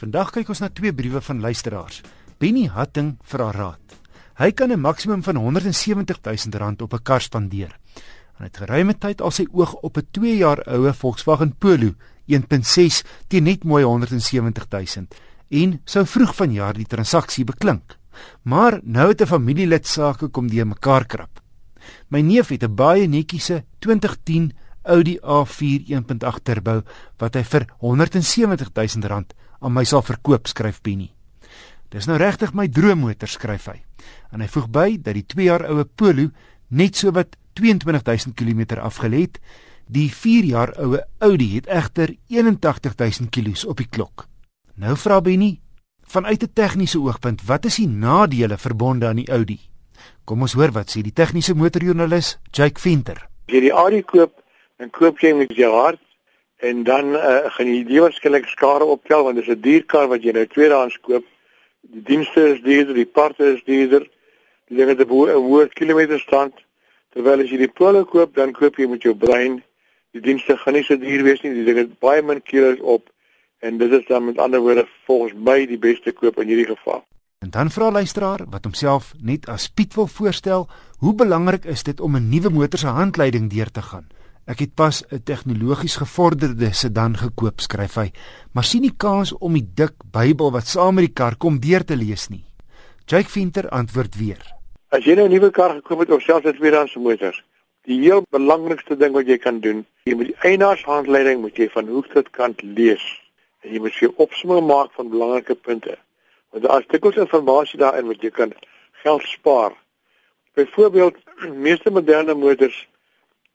[0.00, 1.98] Vandag kyk ons na twee briewe van luisteraars.
[2.40, 3.96] Benny Hatting vra raad.
[4.40, 7.76] Hy kan 'n maksimum van 170 000 rand op 'n kar spandeer.
[8.38, 11.92] Hy het geruime tyd al sy oog op 'n 2 jaar oue Volkswagen Polo
[12.26, 15.06] 1.6 teen net mooi 170 000
[15.48, 17.98] en sou vroeg vanjaar die transaksie beklink.
[18.42, 21.42] Maar nou het 'n familielid sake kom die mekaar krap.
[22.08, 24.52] My neef het 'n baie netjiese 2010
[24.82, 26.82] Audi A4 1.8 turbo
[27.18, 31.10] wat hy vir 170 000 rand aan my sal verkoop, skryf Penny.
[31.90, 33.80] Dis nou regtig my droommotor, skryf hy.
[34.32, 36.30] En hy voeg by dat die 2 jaar oue Polo
[36.70, 39.40] net so wat 22000 km afgelê het.
[39.90, 44.28] Die 4 jaar oue Audi het egter 81000 km op die klok.
[44.78, 45.60] Nou vra Benny,
[46.06, 49.58] vanuit 'n tegniese oogpunt, wat is die nadele verbonde aan die Audi?
[50.24, 53.28] Kom ons hoor wat sê die tegniese motorjoernalis Jake Venter.
[53.48, 54.32] As jy die Audi koop,
[54.80, 56.00] dan koop jy met jou hart
[56.64, 60.08] en dan uh, gaan jy die waarskynlik skare optel want dit is 'n duur kar
[60.08, 61.24] wat jy nou tweedehands koop.
[61.80, 64.08] Die dienste is duurder, die parte is duurder.
[64.68, 66.54] Dinge te boer 'n hoë kilometerstand.
[67.12, 69.62] Terwyl as jy die Polo koop, dan koop jy met jou brein.
[70.12, 71.54] Die dienste gaan nie so duur wees nie.
[71.54, 73.10] Die dinge het baie min kilos op
[73.60, 77.04] en dit is dan met ander woorde volgens my die beste koop in hierdie geval.
[77.38, 82.00] En dan vra luisteraar wat homself net as Piet wil voorstel, hoe belangrik is dit
[82.00, 84.08] om 'n nuwe motor se handleiding deur te gaan?
[84.50, 88.10] Ek het pas 'n tegnologies gevorderde sedan gekoop, skryf hy,
[88.52, 91.84] maar sien nie kans om die dik Bybel wat saam met die kar kom deur
[91.84, 92.44] te lees nie.
[93.06, 94.42] Jake Venter antwoord weer.
[94.88, 97.34] As jy nou 'n nuwe kar gekoop het of selfs 'n tweedehands motor,
[97.84, 101.86] die heel belangrikste ding wat jy kan doen, jy moet die eienaarshandleiding moet jy van
[101.86, 103.04] hoek tot kant lees.
[103.62, 105.98] En jy moet vir opsomming maak van belangrike punte.
[106.50, 108.52] Want daar is dikwels inligting daarin wat jy kan
[109.02, 109.72] geld spaar.
[110.54, 111.16] Byvoorbeeld,
[111.66, 112.88] meeste moderne motors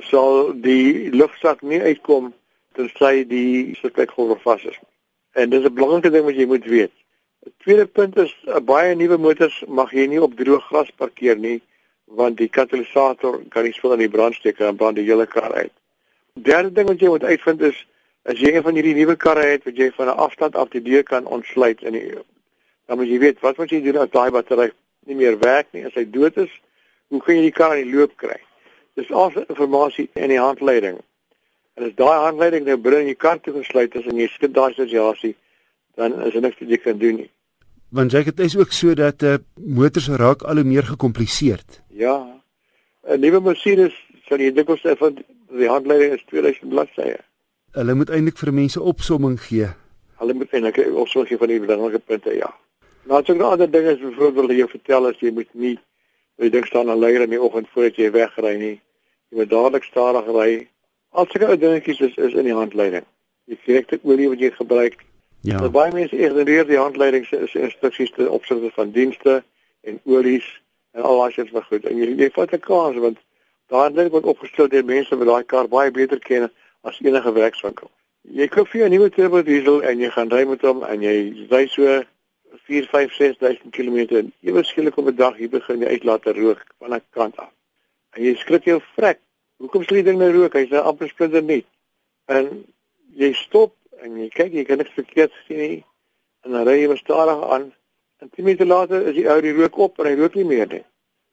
[0.00, 2.32] sal die lugsak nie uitkom
[2.76, 4.78] tensy die stikstofgolwe vas is.
[5.34, 6.92] En dis 'n belangrike ding wat jy moet weet.
[7.46, 11.36] 'n Tweede punt is 'n baie nuwe motors mag jy nie op droë gras parkeer
[11.36, 11.60] nie
[12.04, 15.52] want die katalisator kan nie spoel aan die brand steek en brand die hele kar
[15.52, 15.72] uit.
[16.34, 17.86] Derde ding wat jy moet uitvind is
[18.24, 20.82] as jy een van hierdie nuwe karre het wat jy van 'n afstand af die
[20.82, 22.14] deur kan ontsluit in die
[22.86, 24.70] dan moet jy weet wat moet jy doen as daai battery
[25.06, 26.50] nie meer werk nie as hy dood is,
[27.08, 28.38] hoe gaan jy die kar in die loop kry?
[28.94, 30.98] Dis al inligting in die handleiding.
[31.74, 34.52] En as daai handleiding nou binne in die kar te gesluit is en jy skep
[34.52, 35.32] daai situasie,
[35.96, 37.30] dan is er niks wat jy kan doen nie.
[37.92, 41.80] Want jy het is ook so dat 'n uh, motors raak al hoe meer gekompliseerd.
[41.88, 42.16] Ja.
[43.08, 43.96] 'n Nuwe masjien is
[44.28, 45.16] sal jy dikwels sê van
[45.48, 47.18] die handleiding is 2000 bladsye.
[47.72, 49.68] Hulle moet eintlik vir mense opsomming gee.
[50.20, 52.52] Hulle moet eintlik 'n opsomming gee van die belangrike punte, ja.
[53.04, 55.78] Nou as ek nou ander dinge is byvoorbeeld jy vertel as jy moet nie
[56.42, 58.76] Jy dink staan aan leier in die oggend voordat jy wegry nie.
[59.30, 60.50] Jy moet dadelik stadig ry.
[61.14, 63.06] Al sulke dingetjies is is in die handleiding.
[63.46, 65.04] Die direkte olie wat jy gebruik.
[65.46, 65.60] Ja.
[65.60, 69.42] Nou, baie mense ignoreer die handleiding se instruksies te opsigte van dienste
[69.86, 70.46] en olies
[70.94, 71.86] en al daai wat goed.
[71.86, 73.18] En jy jy vat 'n kans want
[73.70, 76.50] daai ding word opgestel deur mense wat daai kar baie beter ken
[76.82, 77.90] as enige werkswinkel.
[78.22, 81.46] Jy koop vir 'n nuwe turbo diesel en jy gaan ry met hom en jy
[81.50, 82.02] ry so
[82.72, 86.60] 4 5 6000 km en ewe skielik op 'n dag hier begin die uitlater rook
[86.78, 87.52] van 'n kant af.
[88.10, 89.18] En jy skrik jou vrek.
[89.56, 90.52] Hoekom sê jy ding nou rook?
[90.52, 91.64] Hy's nou amper splinter nie.
[92.26, 92.64] En
[93.22, 95.84] jy stop en jy kyk jy kan niks verkeerd sien nie.
[96.44, 97.72] En dan ry jy stadig aan.
[98.20, 100.68] En 10 minute later is die ou die rook op en hy rook nie meer
[100.68, 100.84] nie.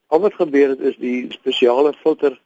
[0.07, 2.41] Al wat gebeur het is die spesiale filter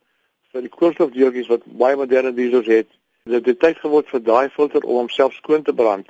[0.51, 2.87] vir die koolstofdeeltjies wat baie moderne diesels het.
[3.23, 6.09] Dit het tyd geword vir daai filter om homself skoon te brand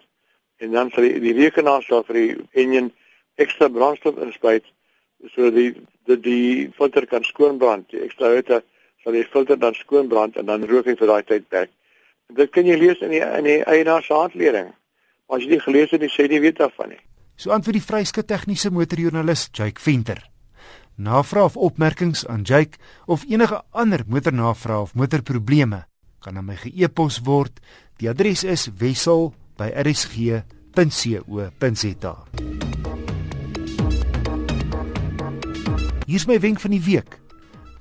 [0.64, 2.30] en dan sal die, die rekenaar sal vir die
[2.64, 2.92] enjin
[3.42, 4.66] ekstra brandstof inspuit
[5.34, 5.72] sodat die
[6.08, 7.88] die die filter kan skoon brand.
[7.92, 8.62] Die ekstra hitte
[9.04, 11.72] sal die filter dan skoon brand en dan rook hy vir daai tyd weg.
[12.34, 14.74] Dit kan jy lees in die in die eienaar se handleiding.
[15.28, 17.02] Maar as jy dit gelees het, sê jy weet daarvan nie.
[17.40, 20.20] So antwoord die vryskut tegniese motorjoernalis Jake Venter.
[20.96, 25.86] Navraag of opmerkings aan Jake of enige ander motornavraag of motorprobleme
[26.24, 27.60] kan aan my ge-e-pos word.
[28.00, 31.34] Die adres is wissel by rsg.co.za.
[36.06, 37.20] Hier's my wenk van die week.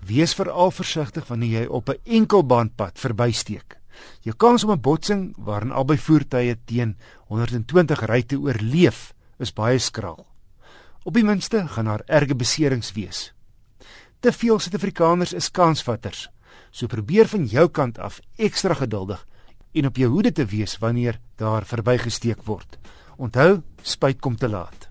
[0.07, 3.79] Wees veral versigtig wanneer jy op 'n enkelbandpad verbysteek.
[4.21, 6.97] Jou kans om 'n botsing waarin albei voertuie teen
[7.29, 10.27] 120 ry te oorleef is baie skraal.
[11.05, 13.33] Op die minste gaan daar erge beserings wees.
[14.21, 16.29] Te veel Suid-Afrikaners is kansvatters.
[16.71, 19.27] So probeer van jou kant af ekstra geduldig
[19.73, 22.79] en op jou hoede te wees wanneer daar verbygesteek word.
[23.17, 24.82] Onthou, spyt kom te laat.